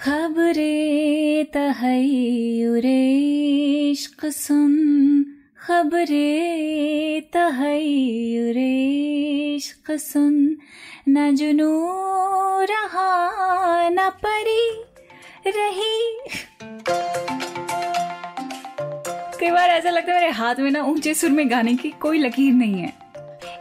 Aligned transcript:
खबरे 0.00 1.44
तहयुरे 1.44 3.16
इश्क 3.90 4.26
सुन। 4.26 5.24
खबरे 5.58 7.20
तहयुरे 7.20 8.74
इश्क 9.56 9.90
सुन। 9.90 10.56
न 11.08 11.36
जुनू 11.36 11.90
रहा 12.60 13.88
न 13.88 14.10
परी 14.10 14.84
रही। 15.46 16.20
कई 19.40 19.50
बार 19.50 19.70
ऐसा 19.70 19.90
लगता 19.90 20.12
है 20.12 20.20
मेरे 20.20 20.32
हाथ 20.32 20.54
में 20.58 20.70
ना 20.70 20.82
ऊँचे 20.82 21.14
सुर 21.14 21.30
में 21.30 21.50
गाने 21.50 21.74
की 21.74 21.90
कोई 21.90 22.18
लकीर 22.18 22.52
नहीं 22.52 22.74
है। 22.74 23.05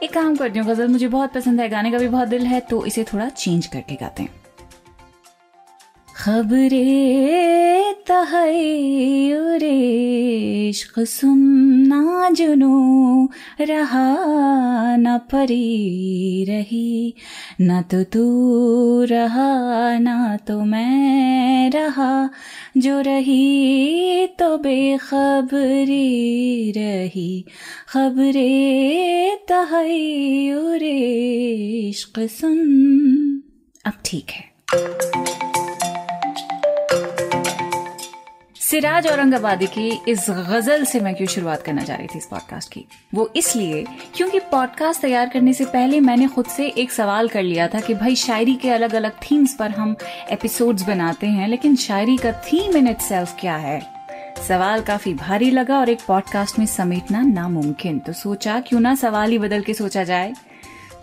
एक 0.03 0.13
काम 0.13 0.35
करती 0.35 0.59
हूँ 0.59 0.67
गज़ल 0.67 0.87
मुझे 0.87 1.07
बहुत 1.07 1.33
पसंद 1.33 1.61
है, 1.61 1.69
गाने 1.69 1.91
का 1.91 1.97
भी 1.97 2.07
बहुत 2.07 2.27
दिल 2.27 2.45
है 2.45 2.59
तो 2.61 2.85
इसे 2.85 3.03
थोड़ा 3.03 3.29
चेंज 3.29 3.67
करके 3.67 3.95
गाते 3.95 4.23
हैं। 4.23 4.44
खबरे 6.25 7.95
तहरे 8.07 9.89
इश्क 10.69 10.99
सुनना 10.99 12.29
जुनू 12.29 13.29
रहा 13.61 14.97
न 14.97 15.17
परी 15.17 16.45
रही। 16.49 17.13
न 17.61 17.81
तो 17.81 18.03
तू 18.03 19.03
रहा, 19.03 19.99
न 19.99 20.37
तो 20.47 20.65
मैं 20.65 21.71
रहा। 21.71 22.29
जो 22.77 23.01
रही 23.01 24.27
तो 24.27 24.57
बेखबरी 24.57 26.71
रही। 26.71 27.45
खबरे 27.87 29.39
तहरे 29.49 31.89
इश्क 31.89 32.19
सुन। 32.19 33.43
अब 33.85 33.93
ठीक 34.05 34.29
है। 34.29 34.55
सिराज 38.71 39.07
औरंगाबादी 39.07 39.67
की 39.67 40.01
इस 40.07 40.25
गज़ल 40.29 40.85
से 40.85 40.99
मैं 40.99 41.15
क्यों 41.15 41.27
शुरुआत 41.27 41.61
करना 41.61 41.83
चाह 41.83 41.97
रही 41.97 42.07
थी 42.07 42.17
इस 42.17 42.25
पॉडकास्ट 42.25 42.73
की? 42.73 42.85
वो 43.13 43.33
इसलिए 43.35 43.85
क्योंकि 44.15 44.39
पॉडकास्ट 44.39 45.01
तैयार 45.01 45.29
करने 45.29 45.53
से 45.53 45.65
पहले 45.65 45.99
मैंने 45.99 46.27
खुद 46.27 46.45
से 46.45 46.67
एक 46.67 46.91
सवाल 46.91 47.27
कर 47.27 47.43
लिया 47.43 47.67
था 47.67 47.79
कि 47.79 47.93
भाई, 47.93 48.15
शायरी 48.15 48.55
के 48.55 48.69
अलग 48.69 48.95
अलग 48.95 49.11
थीम्स 49.11 49.55
पर 49.55 49.71
हम 49.71 49.95
एपिसोड्स 50.29 50.83
बनाते 50.83 51.27
हैं, 51.27 51.47
लेकिन 51.47 51.75
शायरी 51.75 52.17
का 52.17 52.31
थीम 52.31 52.77
इन 52.77 52.87
इट 52.87 52.97
क्या 53.11 53.55
है? 53.55 53.81
सवाल 54.47 54.81
काफ़ी 54.81 55.13
भारी 55.13 55.51
लगा 55.51 55.79
और 55.79 55.89
एक 55.89 55.99
पॉडकास्ट 56.07 56.59
में 56.59 56.65
समेटना 56.65 57.21
नामुमकिन। 57.21 57.99
तो 57.99 58.13
सोचा, 58.13 58.59
क्यों 58.59 58.79
ना 58.79 58.95
सवाल 58.95 59.31
ही 59.31 59.37
बदल 59.37 59.61
के 59.61 59.73
सोचा 59.73 60.03
जाए? 60.03 60.33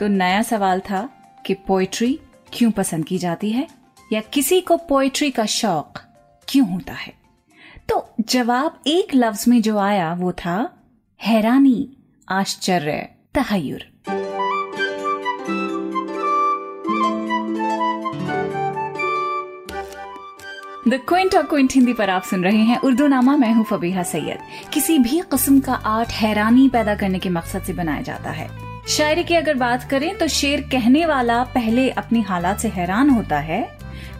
तो 0.01 0.09
नया 0.09 0.43
सवाल 0.43 0.81
था 0.81 1.11
कि 1.47 1.55
पोइट्री 1.55 2.21
क्यों 2.53 2.71
पसंद 2.71 3.05
की 3.05 3.19
जाती 3.19 3.51
है? 3.51 3.69
या 4.13 4.21
किसी 4.21 4.61
को 4.61 4.77
पोइट्री 4.77 5.31
का 5.31 5.47
शौक 5.47 5.99
क्यों 6.49 6.69
होता 6.69 6.93
है? 6.93 7.22
तो 7.88 8.06
जवाब 8.28 8.80
एक 8.86 9.14
लफ्ज 9.14 9.44
में 9.48 9.61
जो 9.62 9.78
आया 9.78 10.12
वो 10.14 10.33
था, 10.34 10.56
हैरानी, 11.20 11.88
आश्चर्य, 12.28 13.08
तहयुर। 13.34 13.91
द 20.88 20.98
क्विंट 21.08 21.34
और 21.34 21.42
क्विंट 21.42 21.72
हिंदी 21.72 21.92
पर 21.92 22.10
आप 22.10 22.22
सुन 22.22 22.42
रहे 22.44 22.62
हैं। 22.64 22.78
उर्दू 22.78 23.06
नामा 23.06 23.36
मैं 23.36 23.53
हूँ 23.55 23.64
फबीहा 23.64 24.03
सैयद। 24.03 24.38
किसी 24.72 24.98
भी 24.98 25.20
किस्म 25.30 25.60
का 25.60 25.75
आर्ट 25.75 26.08
हैरानी 26.12 26.69
पैदा 26.69 26.94
करने 26.94 27.19
के 27.19 27.28
मकसद 27.28 27.62
से 27.62 27.72
बनाया 27.72 28.03
जाता 28.03 28.30
है। 28.30 28.48
शायरी 28.88 29.25
की 29.25 29.34
अगर 29.34 29.55
बात 29.55 29.88
करें 29.91 30.16
तो 30.19 30.28
शेर 30.28 30.60
कहने 30.72 31.05
वाला 31.06 31.42
पहले 31.44 31.88
अपनी 31.91 32.20
हालात 32.22 32.58
से 32.58 32.69
हैरान 32.69 33.10
होता 33.10 33.38
है, 33.41 33.62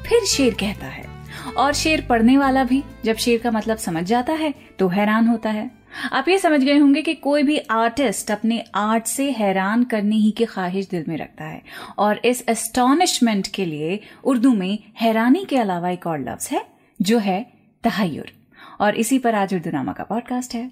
फिर 0.07 0.25
शेर 0.27 0.55
कहता 0.55 0.87
है। 0.87 1.12
और 1.53 1.73
शेर 1.73 2.01
पढ़ने 2.01 2.37
वाला 2.39 2.65
भी। 2.65 2.83
जब 3.05 3.17
शेर 3.17 3.41
का 3.41 3.51
मतलब 3.51 3.77
समझ 3.77 4.05
जाता 4.05 4.33
है 4.33 4.53
तो 4.79 4.89
हैरान 4.89 5.29
होता 5.29 5.51
है। 5.51 5.71
आप 6.13 6.29
ये 6.29 6.39
समझ 6.39 6.61
गए 6.61 6.77
होंगे 6.79 7.03
कि 7.03 7.15
कोई 7.15 7.43
भी 7.43 7.59
आर्टिस्ट 7.71 8.31
अपने 8.31 8.63
आर्ट 8.75 9.07
से 9.07 9.31
हैरान 9.31 9.85
करने 9.85 10.17
ही 10.17 10.31
की 10.31 10.45
ख्वाहिश 10.45 10.89
दिल 10.89 11.05
में 11.09 11.17
रखता 11.17 11.45
है। 11.45 11.63
और 11.99 12.21
इस 12.25 12.45
एस्टॉनिशमेंट 12.49 13.49
के 13.49 13.65
लिए 13.65 14.01
उर्दू 14.25 14.55
में 14.55 14.79
हैरानी 15.01 15.45
के 15.45 15.57
अलावा 15.57 15.91
एक 15.91 16.07
और 16.07 16.21
लफ्ज 16.21 16.49
है, 16.53 16.65
जो 17.01 17.19
है 17.19 17.43
तहयुर 17.85 18.33
और 18.81 18.95
इसी 18.95 19.19
पर 19.19 19.35
आज 19.35 19.55
उर्दू 19.55 19.71
नामा 19.71 19.93
का 19.93 20.05
पॉडकास्ट 20.05 20.55
है। 20.55 20.71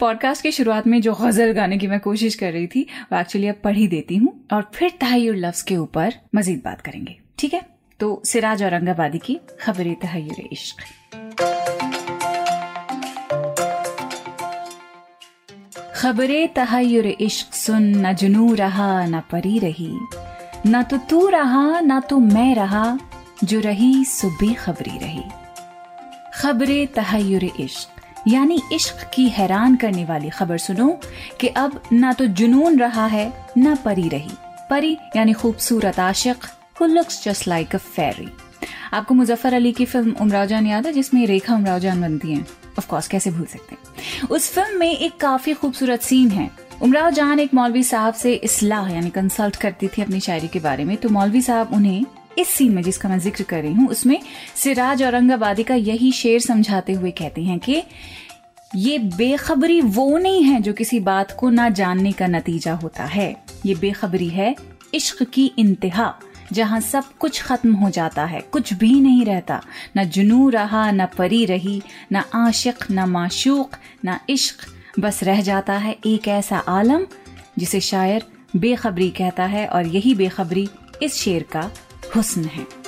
पॉडकास्ट 0.00 0.42
की 0.42 0.50
शुरुआत 0.50 0.86
में 0.86 1.00
जो 1.00 1.14
गज़ल 1.14 1.52
गाने 1.52 1.78
की 1.78 1.86
मैं 1.86 2.00
कोशिश 2.00 2.34
कर 2.34 2.52
रही 2.52 2.66
थी, 2.66 2.86
वो 3.12 3.18
एक्चुअली 3.20 3.48
अब 3.48 3.60
पढ़ 3.64 3.76
ही 3.76 3.86
देती 3.88 4.16
हूँ। 4.16 4.46
और 4.52 4.70
फिर 4.74 4.92
तहयुर 5.00 5.36
लफ्ज 5.36 5.62
के 5.62 5.76
ऊपर 5.76 6.14
मजीद 6.34 6.62
बात 6.64 6.80
करेंगे। 6.80 7.16
ठीक 7.38 7.54
है? 7.54 7.71
तो 8.02 8.22
सिराज 8.24 8.62
औरंगाबादी 8.62 9.18
की 9.18 9.38
खबरें 9.60 9.94
तहयुर 9.94 10.40
इश्क। 10.52 10.76
खबरें 15.96 16.48
तहयुर 16.48 17.06
इश्क 17.06 17.54
सुन 17.54 17.82
न 17.96 18.12
जुनू 18.12 18.54
रहा, 18.54 19.06
न 19.06 19.20
परी 19.20 19.58
रही। 19.58 19.92
न 20.66 20.82
तो 20.82 20.96
तू 20.96 21.28
रहा, 21.28 21.80
न 21.80 22.00
तो 22.00 22.18
मैं 22.18 22.54
रहा, 22.54 22.98
जो 23.44 23.60
रही 23.60 24.04
सो 24.04 24.30
बेखबरी 24.30 24.98
रही। 24.98 25.22
खबरें 26.34 26.86
तहयुर 26.86 27.44
इश्क, 27.44 28.00
यानी 28.28 28.60
इश्क 28.72 29.10
की 29.14 29.28
हैरान 29.28 29.76
करने 29.76 30.04
वाली 30.04 30.30
खबर 30.30 30.58
सुनो 30.58 30.88
कि 31.40 31.48
अब 31.48 31.80
ना 31.92 32.12
तो 32.12 32.26
जुनून 32.26 32.78
रहा 32.78 33.06
है, 33.06 33.32
ना 33.56 33.74
परी 33.74 34.08
रही। 34.08 34.32
परी, 34.70 34.96
यानी 35.16 35.32
खूबसूरत 35.32 36.00
आशिक 36.00 36.38
who 36.82 36.86
looks 36.86 37.22
just 37.24 37.46
like 37.48 37.74
a 37.74 37.78
fairy 37.78 38.28
आपको 38.92 39.14
मुजफ्फर 39.14 39.54
अली 39.54 39.70
की 39.72 39.84
फ़िल्म 39.84 40.14
उमराव 40.20 40.46
जान 40.46 40.66
याद 40.66 40.86
है, 40.86 40.92
जिसमें 40.92 41.26
रेखा 41.26 41.54
उमराव 41.54 41.78
जान 41.78 42.00
बनती 42.00 42.32
हैं? 42.32 42.46
ऑफ़ 42.78 42.86
कोर्स 42.86 43.08
कैसे 43.08 43.30
भूल 43.30 43.44
सकते 43.46 43.74
हैं? 43.74 44.28
उस 44.28 44.50
फ़िल्म 44.50 44.78
में 44.78 44.90
एक 44.90 45.16
काफ़ी 45.16 45.54
खूबसूरत 45.54 46.02
सीन 46.02 46.30
है। 46.30 46.50
उमराव 46.82 47.10
जान 47.10 47.40
एक 47.40 47.54
मौलवी 47.54 47.82
साहब 47.82 48.14
से 48.14 48.34
इसलाह, 48.34 48.88
यानी 48.88 49.10
कंसल्ट 49.10 49.56
करती 49.56 49.88
थी 49.88 50.02
अपनी 50.02 50.20
शायरी 50.20 50.48
के 50.48 50.60
बारे 50.60 50.84
में। 50.84 50.96
तो 50.96 51.08
मौलवी 51.08 51.42
साहब 51.42 51.72
उन्हें 51.74 52.04
इस 52.38 52.48
सीन 52.48 52.72
में, 52.72 52.82
जिसका 52.82 53.08
मैं 53.08 53.18
ज़िक्र 53.18 53.44
कर 53.44 53.62
रही 53.62 53.72
हूँ, 53.72 53.88
उसमें 53.88 54.20
सिराज 54.56 55.02
औरंगाबादी 55.02 55.62
का 55.62 55.74
यही 55.74 56.12
शेर 56.12 56.40
समझाते 56.40 56.92
हुए 56.92 57.10
कहते 57.10 57.42
हैं 57.42 57.58
कि, 57.58 57.82
ये 58.76 58.98
बेखबरी 58.98 59.80
वो 59.80 60.18
नहीं 60.18 60.42
है 60.42 60.60
जो 60.60 60.72
किसी 60.72 61.00
बात 61.00 61.36
को 61.40 61.50
ना 61.50 61.68
जानने 61.68 62.12
का 62.12 62.26
नतीजा 62.26 62.74
होता 62.74 63.04
है। 63.04 63.36
ये 63.66 63.74
बेखबरी 63.74 64.28
है 64.28 64.54
इश्क 64.94 65.22
की 65.22 65.52
इंतहा। 65.58 66.14
जहाँ 66.52 66.80
सब 66.80 67.04
कुछ 67.18 67.42
खत्म 67.42 67.74
हो 67.74 67.90
जाता 67.90 68.24
है, 68.24 68.40
कुछ 68.40 68.72
भी 68.72 69.00
नहीं 69.00 69.24
रहता। 69.24 69.60
न 69.96 70.04
जुनू 70.04 70.48
रहा, 70.48 70.90
न 70.90 71.06
परी 71.06 71.44
रही, 71.44 71.82
न 72.12 72.22
आशिक, 72.34 72.84
न 72.90 73.04
माशूक, 73.08 73.76
न 74.06 74.18
इश्क। 74.30 74.56
बस 74.98 75.22
रह 75.22 75.40
जाता 75.40 75.72
है 75.72 75.96
एक 76.06 76.28
ऐसा 76.28 76.58
आलम, 76.58 77.06
जिसे 77.58 77.80
शायर 77.80 78.24
बेखबरी 78.56 79.10
कहता 79.10 79.44
है, 79.44 79.66
और 79.66 79.86
यही 79.86 80.14
बेखबरी 80.14 80.68
इस 81.02 81.14
शेर 81.14 81.42
का 81.42 81.70
हुस्न 82.16 82.44
है। 82.44 82.81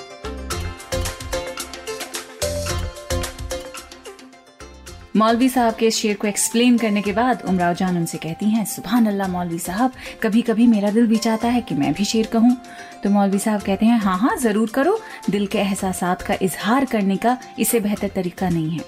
मौलवी 5.16 5.48
साहब 5.48 5.74
के 5.74 5.90
शेर 5.90 6.16
को 6.16 6.26
एक्सप्लेन 6.26 6.78
करने 6.78 7.02
के 7.02 7.12
बाद 7.12 7.42
उमराव 7.48 7.74
जान 7.74 7.96
उनसे 7.96 8.18
कहती 8.18 8.48
हैं 8.50 8.64
सुबह 8.64 8.96
अल्लाह 8.98 9.28
मौलवी 9.28 9.58
साहब 9.58 9.92
कभी 10.22 10.40
कभी 10.42 10.66
मेरा 10.66 10.90
दिल 10.90 11.06
भी 11.06 11.16
चाहता 11.16 11.48
है 11.48 11.60
कि 11.60 11.74
मैं 11.74 11.92
भी 11.94 12.04
शेर 12.04 12.26
कहूँ। 12.32 12.56
तो 13.04 13.10
मौलवी 13.10 13.38
साहब 13.38 13.62
कहते 13.62 13.86
हैं 13.86 13.98
हाँ 14.00 14.16
हाँ 14.18 14.36
ज़रूर 14.36 14.70
करो। 14.70 14.98
दिल 15.30 15.46
के 15.46 15.58
एहसास 15.58 16.00
का 16.26 16.36
इजहार 16.42 16.84
करने 16.84 17.16
का 17.16 17.36
इसे 17.58 17.80
बेहतर 17.80 18.08
तरीका 18.14 18.48
नहीं 18.48 18.70
है। 18.70 18.84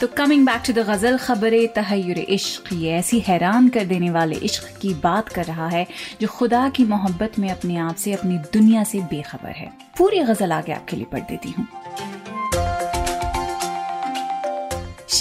तो 0.00 0.06
coming 0.16 0.46
back 0.46 0.62
to 0.66 0.72
the 0.72 0.86
ghazal, 0.88 1.18
खबर 1.18 1.54
तहयुर 1.74 2.18
इश्क, 2.18 2.72
ये 2.72 2.92
ऐसी 2.92 3.20
हैरान 3.20 3.68
कर 3.68 3.84
देने 3.84 4.10
वाले 4.10 4.36
इश्क 4.44 4.72
की 4.80 4.94
बात 5.04 5.28
कर 5.28 5.44
रहा 5.44 5.68
है 5.68 5.86
जो 6.20 6.28
खुदा 6.28 6.68
की 6.70 6.84
मोहब्बत 6.86 7.38
में 7.38 7.48
अपने 7.50 7.76
आप 7.78 7.94
से, 7.96 8.12
अपनी 8.12 8.38
दुनिया 8.52 8.84
से 8.84 9.00
बेखबर 9.12 9.54
है। 9.56 9.70
पूरी 9.98 10.22
गज़ल 10.22 10.52
आगे 10.52 10.72
आपके 10.72 10.96
लिए 10.96 11.06
पढ़ 11.12 11.28
देती 11.28 11.50
हूँ। 11.50 11.66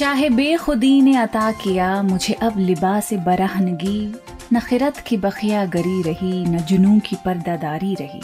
शाह 0.02 0.30
बेखुदी 0.30 1.02
ने 1.02 1.18
अता 1.18 1.52
किया, 1.52 2.04
मुझे 2.04 2.34
अब 2.34 2.60
लिबास 2.60 3.14
बरहनगी। 3.14 4.16
न 4.54 4.60
खिरत 4.60 4.98
की 4.98 5.18
बखिया 5.18 5.66
गरी 5.66 6.02
रही, 6.02 6.46
न 6.46 6.58
जुनू 6.58 7.00
की 7.00 7.16
पर्दादारी 7.26 7.96
रही। 7.96 8.22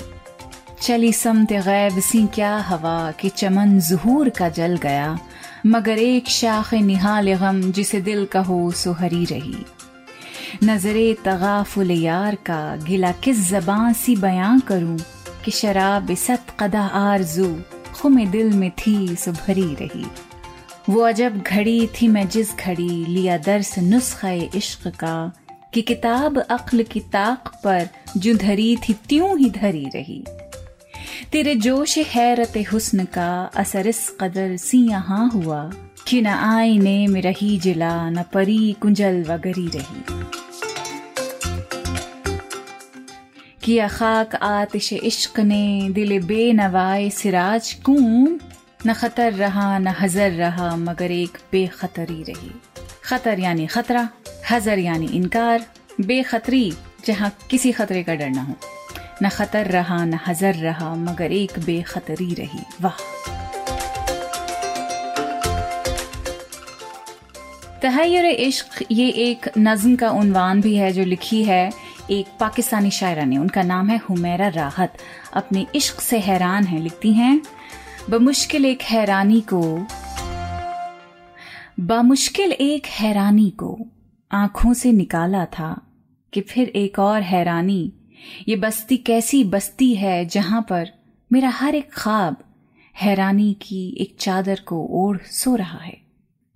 चली 0.82 1.14
समत 1.14 1.54
गैब 1.54 2.00
सी 2.00 2.28
क्या 2.28 2.58
हवा, 2.58 3.12
कि 3.12 3.30
चमन 3.30 3.80
जहूर 3.80 4.30
का 4.30 4.50
जल 4.50 4.78
गया। 4.78 5.20
मगर 5.66 5.98
एक 5.98 6.28
शाख 6.28 6.74
निहाल 6.74 7.34
गम, 7.34 7.62
जिसे 7.62 8.02
दिल 8.02 8.26
कहो 8.26 8.72
सो 8.72 8.92
हरी 8.92 9.26
रही। 9.26 9.66
नजरे 10.64 11.18
तगाफुल 11.26 11.92
यार 11.92 12.36
का, 12.36 12.76
गिला 12.76 13.12
किस 13.12 13.50
जबां 13.50 13.94
सी 13.94 14.16
बयां 14.16 14.60
करूँ, 14.60 14.98
कि 15.46 15.52
शराब 15.52 16.14
सत 16.14 16.46
कदा 16.60 16.84
आरज़ू, 16.84 17.56
खुमे 17.94 18.26
दिल 18.26 18.54
में 18.54 18.72
थी 18.72 19.16
सो 19.16 19.32
भरी 19.32 19.76
रही। 19.76 20.06
वो 20.90 21.02
अजब 21.02 21.42
घड़ी 21.42 21.88
थी 21.88 22.08
मैं 22.08 22.28
जिस 22.30 22.56
घड़ी 22.56 23.06
लिया 23.06 23.38
दर्स 23.38 23.78
नुस्खे 23.80 24.58
इश्क 24.58 24.88
का, 24.88 25.32
कि 25.74 25.82
किताब 25.82 26.38
अक्ल 26.40 26.84
की 26.84 27.00
ताक 27.00 27.52
पर 27.64 27.88
जो 28.18 28.34
धरी 28.34 28.76
थी 28.78 28.94
त्यों 28.94 29.38
ही 29.40 29.50
धरी 29.50 29.86
रही। 29.96 30.24
तेरे 31.32 31.56
जोश 31.56 31.98
हैरत 31.98 32.54
हुस्न 32.72 33.06
का 33.06 33.30
असर 33.56 33.88
इस 33.88 34.10
कदर 34.22 34.56
सी 34.58 34.88
यहाँ 34.88 35.30
हुआ, 35.30 35.72
कि 36.08 36.22
न 36.22 36.28
आईने 36.28 37.08
में 37.08 37.22
रही 37.22 37.58
जिला, 37.58 38.10
न 38.10 38.24
परी 38.34 38.76
कुंजल 38.82 39.24
वगरी 39.24 39.68
रही। 39.68 40.04
किया 43.64 43.88
खाक 43.88 44.36
आतिश 44.36 44.94
इश्क 44.94 45.40
ने, 45.40 45.90
दिल 45.90 46.20
बेनवाए 46.20 47.10
सिराज 47.10 47.74
कून 47.74 48.40
न 48.86 48.94
खतर 48.94 49.34
रहा, 49.34 49.78
न 49.78 49.88
हजर 49.88 50.32
रहा, 50.32 50.76
मगर 50.76 51.12
एक 51.12 51.38
बेखतरी 51.52 52.24
रही। 52.24 52.62
खतर 53.04 53.40
यानी 53.40 53.68
खतरा, 53.68 54.10
हजर 54.52 54.80
यानी 54.80 55.06
इनकार, 55.06 55.66
बेखतरी, 56.02 56.74
जहाँ 57.06 57.38
किसी 57.50 57.72
खतरे 57.72 58.04
का 58.04 58.16
डर 58.16 58.30
ना 58.30 58.42
हो। 58.42 58.56
न 59.24 59.30
खतर 59.30 59.66
रहा, 59.66 60.06
न 60.06 60.20
हजर 60.28 60.54
रहा, 60.54 60.96
मगर 60.96 61.32
एक 61.32 61.60
बेखतरी 61.60 62.34
रही। 62.34 62.60
वाह! 62.82 63.02
तहैर 67.82 68.26
इश्क 68.26 68.86
ये 68.92 69.10
एक 69.10 69.52
नज्म 69.58 69.96
का 69.96 70.10
उनवान 70.10 70.62
भी 70.62 70.76
है 70.76 70.92
जो 70.92 71.04
लिखी 71.04 71.44
है 71.44 71.72
एक 72.12 72.26
पाकिस्तानी 72.40 72.92
शायरा 72.92 73.24
ने। 73.24 73.38
उनका 73.38 73.64
नाम 73.64 73.90
है 73.90 73.98
हुमेरा 73.98 74.48
राहत। 74.48 74.98
अपने 75.34 75.68
इश्क 75.76 76.02
से 76.02 76.20
हैरान 76.20 76.64
है, 76.64 76.80
लिखती 76.80 77.14
हैं 77.14 77.42
बमुश्किल 78.10 78.66
एक 78.66 78.82
हैरानी 78.82 79.44
को। 79.54 79.88
बामुश्किल 81.80 82.52
एक 82.52 82.86
हैरानी 82.86 83.50
को 83.50 83.80
आँखों 84.32 84.74
से 84.74 84.92
निकाला 84.92 85.46
था 85.46 85.82
कि 86.34 86.42
फिर 86.42 86.68
एक 86.68 87.00
और 87.00 87.22
हैरानी, 87.22 87.94
ये 88.48 88.56
बस्ती 88.56 88.98
कैसी 88.98 89.44
बस्ती 89.44 89.96
है 89.96 90.26
जहाँ 90.26 90.62
पर 90.62 90.90
मेरा 91.34 91.50
हर 91.50 91.76
एक 91.76 91.92
ख्वाब 91.94 92.38
हैरानी 93.02 93.54
की 93.54 93.98
एक 94.00 94.16
चादर 94.20 94.60
को 94.66 94.88
ओढ़ 94.90 95.18
सो 95.18 95.56
रहा 95.56 95.80
है 95.80 95.98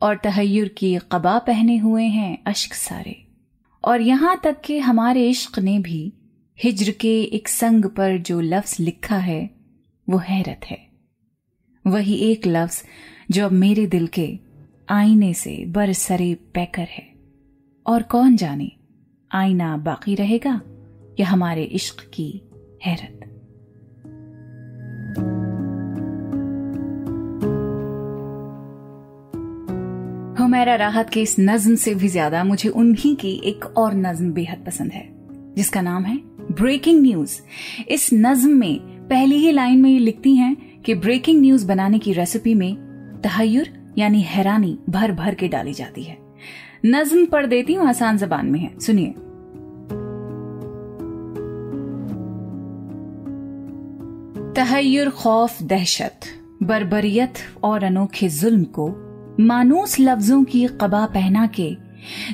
और 0.01 0.15
तहैर 0.15 0.67
की 0.67 0.99
कबा 1.11 1.39
पहने 1.39 1.77
हुए 1.77 2.05
हैं 2.05 2.43
अश्क 2.47 2.73
सारे। 2.73 3.25
और 3.83 4.01
यहाँ 4.01 4.41
तक 4.43 4.61
कि 4.61 4.79
हमारे 4.79 5.29
इश्क 5.29 5.59
ने 5.59 5.79
भी 5.79 6.13
हिज्र 6.63 6.91
के 6.91 7.21
एक 7.21 7.47
संग 7.47 7.85
पर 7.85 8.17
जो 8.17 8.41
लफ्ज 8.41 8.77
लिखा 8.79 9.17
है, 9.17 9.49
वो 10.09 10.17
हैरत 10.17 10.61
है। 10.65 10.90
वही 11.85 12.15
एक 12.15 12.47
लफ्ज 12.47 12.83
जो 13.31 13.45
अब 13.45 13.51
मेरे 13.51 13.85
दिल 13.85 14.07
के 14.07 14.39
आईने 14.89 15.33
से 15.33 15.65
बरसरे 15.67 16.33
पैकर 16.53 16.87
है। 16.89 17.03
और 17.85 18.01
कौन 18.01 18.35
जाने, 18.35 18.71
आईना 19.31 19.77
बाकी 19.77 20.15
रहेगा 20.15 20.61
या 21.19 21.27
हमारे 21.27 21.63
इश्क 21.63 22.01
की 22.13 22.29
हैरत। 22.85 23.17
हुमैरा 30.39 30.75
राहत 30.75 31.09
के 31.09 31.21
इस 31.21 31.35
नज्म 31.39 31.75
से 31.75 31.95
भी 31.95 32.07
ज़्यादा 32.07 32.43
मुझे 32.43 32.69
उन्हीं 32.69 33.15
की 33.15 33.31
एक 33.45 33.65
और 33.77 33.93
नज्म 33.93 34.31
बेहद 34.33 34.63
पसंद 34.65 34.91
है, 34.91 35.07
जिसका 35.55 35.81
नाम 35.81 36.03
है 36.03 36.17
ब्रेकिंग 36.51 37.01
न्यूज़। 37.01 37.41
इस 37.89 38.09
नज्म 38.13 38.49
में 38.49 38.79
पहली 39.07 39.35
ही 39.35 39.51
लाइन 39.51 39.81
में 39.81 39.89
ये 39.89 39.99
लिखती 39.99 40.35
हैं 40.35 40.70
कि 40.85 40.95
ब्रेकिंग 40.95 41.41
न्यूज़ 41.41 41.67
बनाने 41.67 41.99
की 41.99 42.13
रेसिपी 42.13 42.53
में 42.53 42.75
तहयुर 43.23 43.93
यानी 43.97 44.21
हैरानी 44.21 44.79
भर 44.89 45.11
भर 45.11 45.35
के 45.35 45.47
डाली 45.47 45.73
जाती 45.73 46.03
है। 46.03 46.17
नज्म 46.85 47.25
पढ़ 47.25 47.45
देती 47.45 47.73
हूँ, 47.73 47.87
आसान 47.87 48.17
जबान 48.17 48.45
में 48.45 48.59
है। 48.59 48.79
सुनिए। 48.79 49.13
तहयुर 54.55 55.09
खौफ, 55.09 55.63
दहशत, 55.63 56.19
बरबरियत 56.63 57.33
और 57.63 57.83
अनोखे 57.83 58.29
जुल्म 58.29 58.63
को 58.63 58.89
मानूस 59.39 59.99
लफ्जों 59.99 60.43
की 60.43 60.67
कबा 60.67 61.05
पहना 61.05 61.47
के 61.47 61.77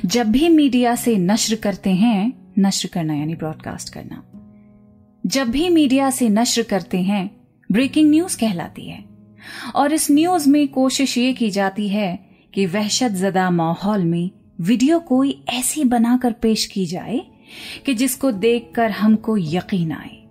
जब 0.04 0.26
भी 0.26 0.48
मीडिया 0.48 0.94
से 0.94 1.16
नश्र 1.16 1.54
करते 1.54 1.90
हैं, 1.90 2.52
नश्र 2.58 2.88
करना, 2.92 3.14
यानी 3.14 3.34
ब्रॉडकास्ट 3.34 3.94
करना, 3.94 4.22
जब 5.26 5.48
भी 5.48 5.68
मीडिया 5.68 6.10
से 6.10 6.28
नश्र 6.28 6.62
करते 6.62 6.98
हैं 6.98 7.37
ब्रेकिंग 7.72 8.10
न्यूज़ 8.10 8.38
कहलाती 8.38 8.88
है। 8.88 9.04
और 9.74 9.92
इस 9.92 10.10
न्यूज़ 10.10 10.48
में 10.48 10.68
कोशिश 10.68 11.18
ये 11.18 11.32
की 11.32 11.50
जाती 11.50 11.88
है 11.88 12.18
कि 12.54 12.66
वहशत 12.66 13.08
जदा 13.08 13.50
माहौल 13.50 14.04
में 14.04 14.30
वीडियो 14.60 14.98
कोई 14.98 15.44
ऐसी 15.48 15.84
बनाकर 15.84 16.32
पेश 16.32 16.66
की 16.66 16.86
जाए 16.86 17.20
कि 17.86 17.94
जिसको 17.94 18.30
देखकर 18.32 18.90
हमको 18.90 19.36
यकीन 19.38 19.92
आए, 19.92 20.24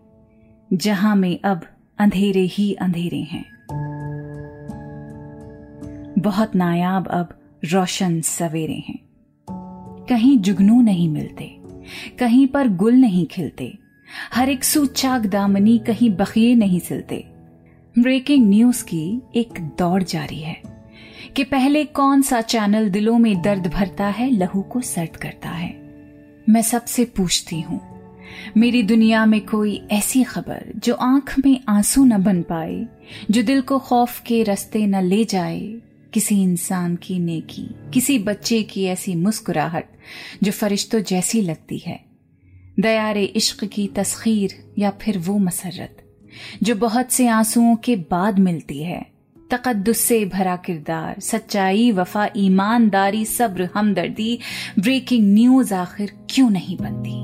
जहाँ 0.73 1.15
में 1.15 1.39
अब 1.45 1.61
अंधेरे 1.99 2.41
ही 2.41 2.73
अंधेरे 2.73 3.21
हैं। 3.21 3.45
बहुत 6.19 6.55
नायाब 6.55 7.07
अब 7.07 7.29
रोशन 7.65 8.21
सवेरे 8.21 8.83
हैं। 8.87 8.99
कहीं 10.09 10.37
जुगनू 10.37 10.81
नहीं 10.81 11.09
मिलते, 11.09 11.45
कहीं 12.19 12.47
पर 12.47 12.67
गुल 12.67 12.93
नहीं 12.93 13.25
खिलते 13.25 13.77
हर 14.33 14.49
एक 14.49 14.63
सूचाक 14.63 15.21
दामनी 15.21 15.77
कहीं 15.77 16.09
बखिए 16.09 16.55
नहीं 16.55 16.79
सिलते। 16.79 17.25
ब्रेकिंग 17.99 18.49
न्यूज़ 18.49 18.83
की 18.83 19.21
एक 19.35 19.59
दौड़ 19.79 20.03
जारी 20.03 20.39
है 20.39 20.61
कि 21.35 21.43
पहले 21.43 21.85
कौन 21.85 22.21
सा 22.21 22.41
चैनल 22.41 22.89
दिलों 22.89 23.17
में 23.19 23.41
दर्द 23.41 23.67
भरता 23.67 24.07
है, 24.07 24.29
लहू 24.31 24.61
को 24.61 24.81
सर्द 24.81 25.15
करता 25.15 25.49
है। 25.49 25.75
मैं 26.49 26.61
सबसे 26.61 27.05
पूछती 27.05 27.61
हूँ, 27.61 27.81
मेरी 28.57 28.83
दुनिया 28.83 29.25
में 29.25 29.45
कोई 29.45 29.81
ऐसी 29.91 30.23
खबर 30.23 30.73
जो 30.75 30.93
आँख 30.93 31.35
में 31.45 31.59
आँसू 31.69 32.05
न 32.05 32.23
बन 32.23 32.41
पाए, 32.41 32.85
जो 33.31 33.43
दिल 33.43 33.61
को 33.61 33.79
खौफ 33.79 34.21
के 34.21 34.43
रस्ते 34.43 34.85
न 34.87 35.03
ले 35.03 35.25
जाए? 35.25 35.59
किसी 36.13 36.43
इंसान 36.43 36.95
की 36.95 37.19
नेकी, 37.19 37.69
किसी 37.93 38.19
बच्चे 38.19 38.63
की 38.63 38.85
ऐसी 38.85 39.15
मुस्कुराहट 39.15 39.85
जो 40.43 40.51
फरिश्तों 40.51 40.99
जैसी 40.99 41.41
लगती 41.41 41.77
है। 41.77 42.06
दयारे 42.79 43.23
इश्क 43.23 43.65
की 43.65 43.87
तस्खीर 43.87 44.73
या 44.77 44.89
फिर 44.89 45.17
वो 45.17 45.37
मसरत, 45.37 46.03
जो 46.63 46.75
बहुत 46.75 47.11
से 47.11 47.27
आंसुओं 47.27 47.75
के 47.75 47.95
बाद 47.95 48.39
मिलती 48.39 48.83
है। 48.83 49.05
तकद्दुस 49.51 49.97
से 49.97 50.25
भरा 50.25 50.55
किरदार, 50.55 51.19
सच्चाई, 51.19 51.91
वफा, 51.91 52.29
ईमानदारी, 52.37 53.25
सब्र, 53.25 53.69
हमदर्दी 53.75 54.39
ब्रेकिंग 54.79 55.33
न्यूज़ 55.33 55.73
आखिर 55.73 56.13
क्यों 56.29 56.49
नहीं 56.49 56.77
बनती? 56.77 57.15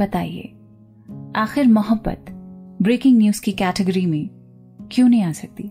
बताइए, 0.00 0.52
आखिर 1.36 1.68
मोहब्बत 1.68 2.24
ब्रेकिंग 2.82 3.18
न्यूज़ 3.18 3.40
की 3.40 3.52
कैटेगरी 3.52 4.06
में 4.06 4.28
क्यों 4.92 5.08
नहीं 5.08 5.22
आ 5.22 5.32
सकती? 5.32 5.70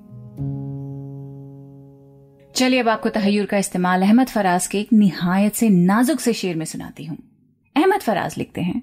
चलिए 2.56 2.80
अब 2.80 2.90
आपको 2.90 3.10
तहयूर 3.10 3.46
का 3.46 3.58
इस्तेमाल 3.58 4.02
अहमद 4.02 4.28
फराज 4.28 4.68
के 4.68 4.80
एक 4.80 4.92
निहायत 4.94 5.54
से 5.54 5.70
नाजुक 5.70 6.20
से 6.20 6.34
शेर 6.34 6.56
में 6.56 6.66
सुनाती 6.66 7.06
हूँ। 7.06 7.18
अहमद 7.76 8.02
फराज 8.02 8.38
लिखते 8.38 8.62
हैं, 8.62 8.82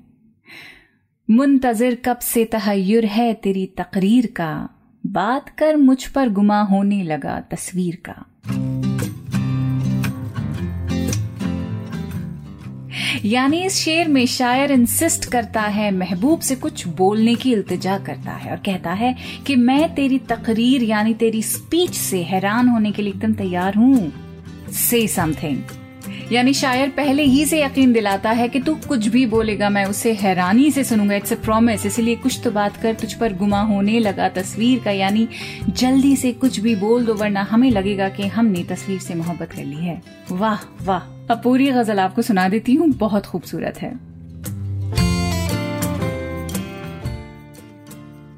मुंतजर 1.28 1.94
कब 2.04 2.18
से 2.18 2.44
तहयर 2.44 3.04
है 3.06 3.32
तेरी 3.34 3.66
तकरीर 3.78 4.26
का, 4.36 4.68
बात 5.04 5.48
कर 5.48 5.76
मुझ 5.76 6.06
पर 6.06 6.28
गुमा 6.28 6.60
होने 6.62 7.02
लगा 7.02 7.40
तस्वीर 7.50 7.96
का। 8.04 8.24
यानी 13.24 13.64
इस 13.64 13.74
शेर 13.74 14.08
में 14.08 14.26
शायर 14.26 14.72
इंसिस्ट 14.72 15.24
करता 15.24 15.62
है, 15.62 15.90
महबूब 15.90 16.40
से 16.40 16.54
कुछ 16.54 16.86
बोलने 16.86 17.34
की 17.34 17.52
इल्तजा 17.52 17.98
करता 17.98 18.32
है 18.32 18.50
और 18.50 18.56
कहता 18.56 18.92
है 18.92 19.14
कि 19.46 19.56
मैं 19.56 19.94
तेरी 19.94 20.18
तकरीर 20.18 20.82
यानी 20.82 21.14
तेरी 21.14 21.42
स्पीच 21.42 21.94
से 21.94 22.22
हैरान 22.22 22.68
होने 22.68 22.90
के 22.90 23.02
लिए 23.02 23.12
एकदम 23.12 23.32
तैयार 23.32 23.74
हूँ। 23.74 24.12
से 24.72 25.06
समथिंग 25.08 25.58
यानी 26.32 26.52
शायर 26.54 26.88
पहले 26.88 27.22
ही 27.22 27.44
से 27.46 27.62
यकीन 27.62 27.92
दिलाता 27.92 28.30
है 28.30 28.48
कि 28.48 28.60
तू 28.60 28.74
कुछ 28.88 29.06
भी 29.06 29.24
बोलेगा, 29.26 29.68
मैं 29.68 29.84
उसे 29.84 30.12
हैरानी 30.12 30.70
से 30.70 30.84
सुनूँगा। 30.84 31.14
इट्स 31.14 31.32
अ 31.32 31.36
प्रॉमिस 31.36 31.86
इसलिए 31.86 32.16
कुछ 32.16 32.40
तो 32.44 32.50
बात 32.50 32.76
कर, 32.76 32.94
तुझ 32.94 33.12
पर 33.12 33.32
गुमा 33.32 33.60
होने 33.60 33.98
लगा 33.98 34.28
तस्वीर 34.28 34.82
का, 34.84 34.90
यानी 34.90 35.28
जल्दी 35.68 36.14
से 36.16 36.32
कुछ 36.32 36.60
भी 36.60 36.74
बोल 36.74 37.06
दो, 37.06 37.14
वरना 37.14 37.42
हमें 37.42 37.70
लगेगा 37.70 38.08
कि 38.08 38.26
हमने 38.26 38.64
तस्वीर 38.64 39.00
से 39.00 39.14
मोहब्बत 39.14 39.52
कर 39.52 39.64
ली 39.64 39.76
है। 39.76 40.02
वाह 40.30 40.84
वाह। 40.84 41.32
अब 41.32 41.40
पूरी 41.44 41.70
गज़ल 41.70 42.00
आपको 42.00 42.22
सुना 42.22 42.48
देती 42.48 42.74
हूँ, 42.74 42.88
बहुत 42.88 43.26
खूबसूरत 43.26 43.82
है। 43.82 43.92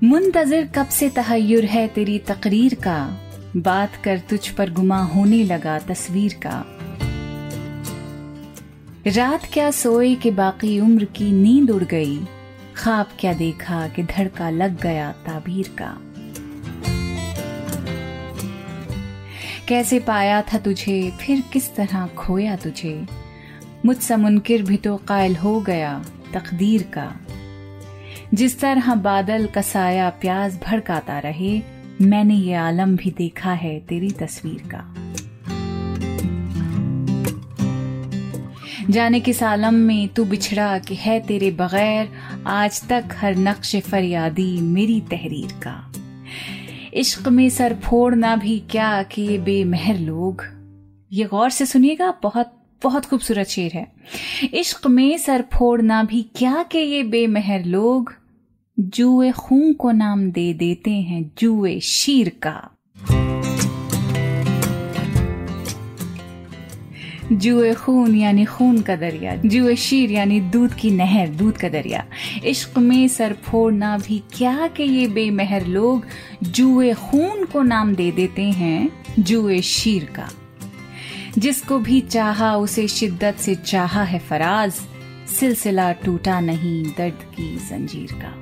मुंतजर 0.03 0.69
कब 0.75 0.89
से 0.89 1.09
तहयुर 1.09 1.65
है 1.65 1.87
तेरी 1.89 2.19
तकरीर 2.19 2.75
का? 2.75 2.99
बात 3.57 3.97
कर, 4.05 4.19
तुझ 4.19 4.49
पर 4.49 4.71
गुमा 4.71 5.03
होने 5.05 5.45
लगा 5.45 5.79
तस्वीर 5.79 6.41
का। 6.47 6.65
रात 9.07 9.49
क्या 9.52 9.71
सोए 9.71 10.14
कि 10.14 10.30
बाकी 10.30 10.80
उम्र 10.80 11.04
की 11.04 11.33
नींद 11.33 11.71
उड़ 11.71 11.85
गई? 11.85 12.21
खाब 12.76 13.09
क्या 13.21 13.33
देखा 13.33 13.88
कि 13.88 14.02
धड़का 14.02 14.50
लग 14.50 14.83
गया 14.83 15.12
ताबीर 15.12 15.69
का? 15.83 15.99
कैसे 19.69 19.99
पाया 19.99 20.42
था 20.42 20.59
तुझे, 20.59 21.11
फिर 21.11 21.40
किस 21.52 21.75
तरह 21.75 22.07
खोया 22.07 22.57
तुझे? 22.57 23.07
मुझसे 23.85 24.16
मुनकिर 24.16 24.62
भी 24.62 24.76
तो 24.76 24.97
कायल 24.97 25.37
हो 25.37 25.61
गया 25.61 26.04
तकदीर 26.35 26.83
का। 26.83 27.16
जिस 28.35 28.61
तरह 28.61 28.95
बादल 28.95 29.47
कसाया 29.47 30.11
प्याज 30.11 30.61
भड़काता 30.66 31.19
रहे, 31.19 31.62
मैंने 32.00 32.35
ये 32.35 32.54
आलम 32.54 32.97
भी 32.97 33.11
देखा 33.11 33.52
है 33.52 33.80
तेरी 33.80 34.11
तस्वीर 34.11 34.69
का। 34.75 35.00
जाने 38.91 39.21
किस 39.21 39.43
आलम 39.43 39.75
में 39.75 40.09
तू 40.09 40.25
बिछड़ा 40.25 40.79
कि 40.79 40.95
है 40.95 41.21
तेरे 41.21 41.51
बगैर, 41.51 42.09
आज 42.47 42.89
तक 42.89 43.05
हर 43.13 43.37
नक्श 43.37 43.77
फरियादी 43.77 44.61
मेरी 44.61 45.01
तहरीर 45.01 45.53
का। 45.67 45.93
इश्क 46.95 47.29
में 47.29 47.49
सर 47.51 47.75
फोड़ना 47.75 48.37
भी 48.37 48.59
क्या 48.71 49.03
कि 49.03 49.23
ये 49.23 49.39
बेमहर 49.39 49.99
लोग। 49.99 50.45
ये 51.13 51.25
गौर 51.25 51.51
से 51.51 51.67
सुनिएगा, 51.67 52.15
बहुत 52.23 52.53
बहुत 52.83 53.07
खूबसूरत 53.07 53.47
शेर 53.47 53.73
है। 53.75 53.93
इश्क 54.55 54.87
में 54.87 55.19
सर 55.19 55.45
फोड़ना 55.55 56.03
भी 56.03 56.23
क्या 56.23 56.63
कि 56.63 56.79
ये 56.79 57.03
बेमहर 57.03 57.65
लोग। 57.65 58.15
जुए 58.79 59.31
खून 59.31 59.73
को 59.73 59.91
नाम 59.91 60.31
दे 60.31 60.55
देते 60.55 60.91
हैं, 60.91 61.31
जुए 61.39 61.81
शीर 61.81 62.29
का। 62.29 62.71
जुए 67.33 67.75
खून 67.75 68.15
यानी 68.17 68.45
खून 68.45 68.81
का 68.81 68.97
दरिया, 68.97 69.35
जुए 69.37 69.77
शीर 69.77 70.11
यानी 70.11 70.41
दूध 70.41 70.75
की 70.75 70.91
नहर, 70.91 71.29
दूध 71.29 71.57
का 71.57 71.69
दरिया। 71.69 72.05
इश्क 72.45 72.79
में 72.79 73.09
सर 73.09 73.33
फोड़ना 73.33 73.99
भी 73.99 74.23
क्या 74.33 74.67
के 74.67 74.85
ये 74.85 75.07
बेमहर 75.07 75.67
लोग 75.67 76.07
जुए 76.43 76.93
खून 76.93 77.45
को 77.45 77.63
नाम 77.63 77.95
दे 77.95 78.13
देते 78.13 78.43
हैं, 78.43 78.91
जुए 79.19 79.61
शीर 79.61 80.05
का। 80.05 80.29
जिसको 81.39 81.79
भी 81.79 82.01
चाहा, 82.01 82.57
उसे 82.57 82.89
शिद्दत 82.89 83.37
से 83.37 83.55
चाहा 83.55 84.03
है 84.03 84.19
फराज। 84.19 84.73
सिलसिला 85.41 85.93
टूटा 85.93 86.41
नहीं 86.41 86.85
दर्द 86.85 87.23
की 87.37 87.57
जंजीर 87.57 88.13
का। 88.13 88.35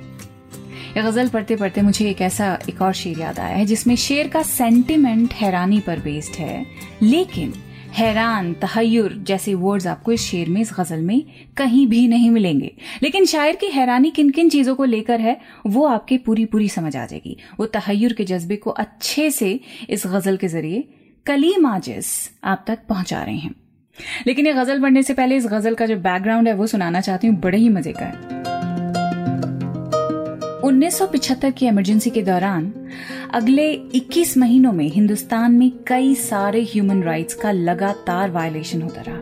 ये 0.97 1.03
गज़ल 1.03 1.27
पढ़ते 1.27 1.55
पढ़ते 1.55 1.81
मुझे 1.81 2.09
एक 2.09 2.21
ऐसा 2.21 2.59
एक 2.69 2.81
और 2.81 2.93
शेर 2.93 3.19
याद 3.19 3.39
आया 3.39 3.55
है, 3.55 3.65
जिसमें 3.65 3.95
शेर 3.95 4.27
का 4.27 4.41
सेंटिमेंट 4.41 5.33
हैरानी 5.33 5.79
पर 5.79 5.99
बेस्ड 5.99 6.35
है, 6.35 6.65
लेकिन 7.01 7.53
हैरान 7.91 8.53
तहयुर 8.53 9.13
जैसे 9.13 9.53
वर्ड्स 9.53 9.87
आपको 9.87 10.11
इस 10.11 10.21
शेर 10.21 10.49
में, 10.49 10.61
इस 10.61 10.71
गज़ल 10.79 10.99
में 10.99 11.23
कहीं 11.57 11.87
भी 11.87 12.07
नहीं 12.07 12.29
मिलेंगे। 12.29 12.75
लेकिन 13.03 13.25
शायर 13.25 13.55
की 13.55 13.65
हैरानी 13.65 14.11
किन 14.11 14.29
किन 14.29 14.49
चीज़ों 14.49 14.75
को 14.75 14.85
लेकर 14.85 15.21
है, 15.21 15.41
वो 15.67 15.85
आपके 15.85 16.17
पूरी 16.17 16.45
पूरी 16.45 16.69
समझ 16.69 16.95
आ 16.95 17.05
जाएगी। 17.05 17.37
वो 17.59 17.65
तहयुर 17.65 18.13
के 18.13 18.23
जज्बे 18.23 18.55
को 18.55 18.69
अच्छे 18.69 19.31
से 19.31 19.59
इस 19.89 20.03
गज़ल 20.07 20.37
के 20.37 20.47
ज़रिए 20.47 20.87
कलीम 21.25 21.65
आजिस 21.65 22.31
आप 22.43 22.63
तक 22.67 22.79
पहुँचा 22.89 23.23
रहे 23.23 23.37
हैं। 23.37 23.55
लेकिन 24.27 24.47
ये 24.47 24.53
गज़ल 24.53 24.81
पढ़ने 24.81 25.03
से 25.03 25.13
पहले 25.13 25.37
इस 25.37 25.47
गज़ल 25.47 25.75
का 25.75 25.85
जो 25.85 25.95
बैकग्राउंड 25.95 26.47
है, 26.47 26.53
वो 26.53 26.67
सुनाना 26.67 27.01
चाहती 27.01 27.27
हूँ, 27.27 27.39
बड़े 27.39 27.57
ही 27.57 27.69
मज़े 27.69 27.93
का 27.93 28.05
है। 28.05 28.38
1975 30.63 31.51
की 31.51 31.67
इमरजेंसी 31.67 32.09
के 32.09 32.21
दौरान, 32.21 32.73
अगले 33.33 33.71
21 33.73 34.37
महीनों 34.37 34.71
में 34.71 34.87
हिंदुस्तान 34.89 35.51
में 35.51 35.71
कई 35.87 36.15
सारे 36.15 36.63
ह्यूमन 36.63 37.03
राइट्स 37.03 37.33
का 37.33 37.51
लगातार 37.51 38.31
वायलेशन 38.31 38.81
होता 38.81 39.01
रहा। 39.01 39.21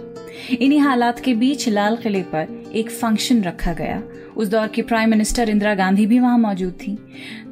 इन्हीं 0.61 0.79
हालात 0.79 1.19
के 1.19 1.33
बीच 1.33 1.69
लाल 1.69 1.97
किले 1.97 2.21
पर 2.21 2.71
एक 2.75 2.91
फ़ंक्शन 2.91 3.43
रखा 3.43 3.73
गया। 3.73 4.03
उस 4.37 4.47
दौर 4.47 4.67
की 4.67 4.81
प्राइम 4.81 5.09
मिनिस्टर 5.09 5.49
इंदिरा 5.49 5.75
गांधी 5.75 6.05
भी 6.05 6.19
वहाँ 6.19 6.37
मौजूद 6.37 6.73
थी। 6.73 6.97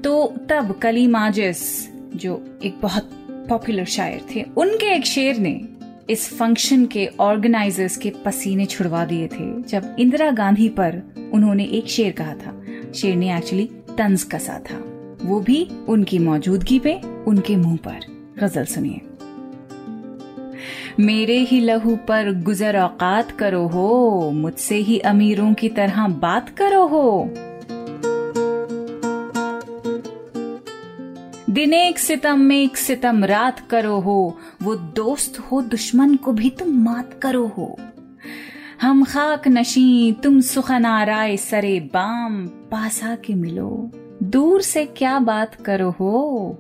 तो 0.04 0.34
तब 0.50 0.80
कली 0.82 1.08
माजिस 1.08 1.90
जो 2.16 2.60
एक 2.64 2.76
बहुत 2.82 3.10
पॉपुलर 3.50 3.86
शायर 3.86 4.22
थे, 4.36 4.46
उनके 4.58 4.96
एक 4.96 5.06
शेर 5.06 5.38
ने 5.38 5.62
इस 6.10 6.34
फ़ंक्शन 6.34 6.86
के 6.86 7.10
ऑर्गेनाइजर्स 7.20 7.98
के 7.98 8.14
पसीने 8.26 8.66
छुड़वा 8.66 9.06
दिए 9.06 9.28
थे, 9.28 9.62
जब 9.62 9.96
इंदिरा 10.00 10.32
गांधी 10.32 10.70
पर 10.70 11.02
उन्होंने 11.34 11.64
एक 11.64 11.88
शेर 11.88 12.12
कहा 12.12 12.34
था। 12.34 12.55
शेर 12.96 13.16
ने 13.16 13.38
एक्चुअली 13.38 13.66
तंज 13.98 14.24
कसा 14.24 14.60
था। 14.72 14.84
वो 15.24 15.40
भी 15.40 15.70
उनकी 15.90 16.20
मौजूदगी 16.20 16.80
पे, 16.80 17.02
उनके 17.28 17.56
मुँह 17.56 17.78
पर। 17.78 18.00
गज़ल 18.40 18.66
सुनिए। 18.66 19.02
मेरे 21.00 21.40
ही 21.40 21.60
लहू 21.60 21.96
पर 21.96 22.42
गुजर 22.42 22.80
औकात 22.80 23.32
करो 23.32 23.68
हो, 23.68 24.32
मुझसे 24.34 24.76
ही 24.76 25.00
अमीरों 25.00 25.54
की 25.54 25.70
तरह 25.70 26.08
बात 26.08 26.50
करो 26.50 26.88
हो। 26.88 27.30
दिन 31.50 31.74
एक 31.74 32.00
सितम 32.00 32.40
में 32.40 32.64
एक 32.64 32.78
सितम 32.78 33.26
रात 33.26 33.60
करो 33.60 34.00
हो, 34.00 34.38
वो 34.64 34.76
दोस्त 34.76 35.40
हो, 35.40 35.62
दुश्मन 35.62 36.16
को 36.16 36.32
भी 36.32 36.50
तुम 36.50 36.70
मात 36.70 37.20
करो 37.22 37.48
हो। 37.48 37.78
हम 38.82 39.04
खाक 39.04 39.48
नशी, 39.48 40.12
तुम 40.12 40.42
सुखन 40.42 40.86
आराय 40.86 41.38
सरे 41.38 41.80
बाम, 41.80 42.48
पासा 42.48 43.16
के 43.16 43.34
मिलो। 43.34 43.92
दूर 44.24 44.62
से 44.62 44.86
क्या 44.86 45.20
बात 45.20 45.56
करो 45.56 45.90
हो? 45.90 46.58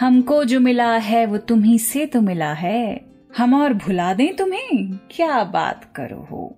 हमको 0.00 0.44
जो 0.44 0.60
मिला 0.60 0.96
है, 0.96 1.26
वो 1.26 1.38
तुम्ही 1.38 1.78
से 1.78 2.06
तो 2.06 2.20
मिला 2.20 2.52
है। 2.52 3.00
हम 3.36 3.54
और 3.54 3.72
भुला 3.72 4.14
दें 4.14 4.36
तुम्हें, 4.36 4.96
क्या 5.10 5.44
बात 5.44 5.92
करो 5.96 6.28
हो? 6.30 6.56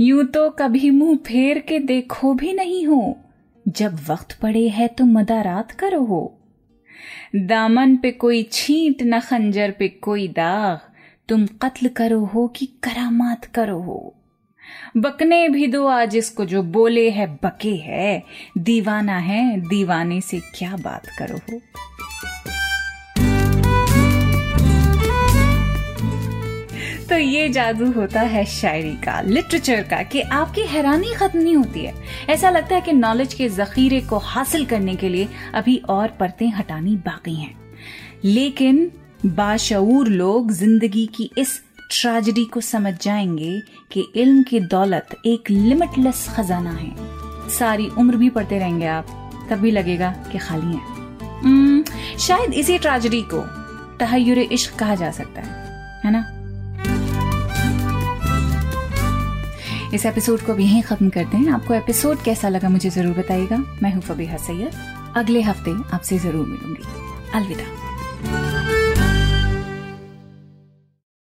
यूँ 0.00 0.24
तो 0.24 0.50
कभी 0.50 0.90
मुँह 0.90 1.16
फेर 1.16 1.58
के 1.58 1.78
देखो 1.78 2.34
भी 2.34 2.52
नहीं 2.52 2.86
हो। 2.86 3.18
जब 3.68 3.98
वक्त 4.08 4.38
पड़े 4.42 4.68
है 4.68 4.88
तो 4.88 5.04
मदारात 5.04 5.70
करो 5.70 6.04
हो। 6.04 6.38
दामन 7.36 7.96
पे 7.96 8.10
कोई 8.10 8.48
छींट, 8.52 9.02
न 9.02 9.20
खंजर 9.20 9.70
पे 9.70 9.88
कोई 9.88 10.28
दाग। 10.28 10.89
तुम 11.30 11.46
कत्ल 11.46 11.88
करो 11.88 12.24
हो 12.24 12.48
कि 12.48 12.66
करामात 12.66 13.44
करो 13.44 13.78
हो। 13.78 14.14
बकने 14.96 15.48
भी 15.48 15.66
दो 15.66 15.86
आज 15.86 16.16
इसको 16.16 16.44
जो 16.44 16.62
बोले 16.62 17.10
है, 17.10 17.26
बके 17.26 17.76
है। 17.76 18.22
दीवाना 18.58 19.18
है, 19.18 19.60
दीवाने 19.60 20.20
से 20.20 20.40
क्या 20.40 20.76
बात 20.76 21.02
करो 21.18 21.36
हो? 21.36 21.60
तो 27.08 27.18
ये 27.18 27.48
जादू 27.48 27.92
होता 27.92 28.20
है 28.20 28.44
शायरी 28.44 28.94
का, 28.94 29.20
लिटरेचर 29.20 29.82
का, 29.82 30.02
कि 30.02 30.20
आपकी 30.20 30.60
हैरानी 30.60 31.14
खत्म 31.14 31.38
नहीं 31.38 31.56
होती 31.56 31.80
है। 31.80 31.94
ऐसा 32.28 32.50
लगता 32.50 32.74
है 32.74 32.80
कि 32.80 32.92
नॉलेज 32.92 33.34
के 33.34 33.48
जखीरे 33.48 34.00
को 34.00 34.18
हासिल 34.18 34.64
करने 34.64 34.96
के 34.96 35.08
लिए 35.08 35.28
अभी 35.54 35.82
और 35.88 36.08
परतें 36.08 36.48
हटानी 36.48 36.96
बाकी 36.96 37.34
हैं। 37.34 37.60
लेकिन 38.24 38.92
बाशऊर 39.26 40.08
लोग 40.08 40.52
ज़िंदगी 40.52 41.06
की 41.06 41.30
इस 41.38 41.60
ट्रेजिडी 41.90 42.44
को 42.44 42.60
समझ 42.60 42.94
जाएँगे 43.02 43.62
कि 43.92 44.12
इल्म 44.16 44.42
की 44.42 44.60
दौलत 44.60 45.16
एक 45.26 45.50
लिमिटलेस 45.50 46.28
खजाना 46.36 46.70
है। 46.70 46.94
सारी 47.50 47.88
उम्र 47.88 48.16
भी 48.16 48.30
पढ़ते 48.30 48.58
रहेंगे 48.58 48.86
आप 48.86 49.06
तब 49.50 49.56
भी 49.56 49.70
लगेगा 49.70 50.10
कि 50.10 50.38
खाली 50.38 50.76
है। 50.76 50.82
hmm, 51.40 51.90
शायद 52.20 52.54
इसी 52.54 52.78
ट्रेजिडी 52.78 53.22
को 53.22 53.40
तहयुर 53.98 54.38
इश्क 54.38 54.78
कहा 54.78 54.94
जा 54.94 55.10
सकता 55.10 55.40
है 55.40 55.48
है 56.04 56.12
ना? 56.12 56.36
इस 59.94 60.06
एपिसोड 60.06 60.40
को 60.40 60.54
भी 60.54 60.64
यहीं 60.64 60.82
खत्म 60.82 61.08
करते 61.08 61.36
हैं। 61.36 61.50
आपको 61.50 61.74
एपिसोड 61.74 62.22
कैसा 62.22 62.48
लगा 62.48 62.68
मुझे 62.68 62.90
ज़रूर 62.90 63.18
बताइएगा। 63.18 63.56
मैं 63.82 63.94
हूँ 63.94 64.02
फबीहा 64.02 64.36
सैयद। 64.36 64.72
अगले 65.16 65.42
हफ़्ते 65.42 65.70
आपसे 65.70 66.18
ज़रूर 66.18 66.46
मिलूँगी। 66.46 66.82
अलविदा। 67.34 67.89